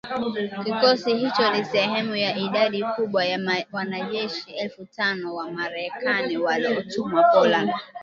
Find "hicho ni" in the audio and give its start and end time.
1.17-1.65